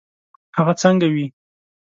هغه 0.57 0.73
څنګه 0.81 1.07
وي. 1.13 1.25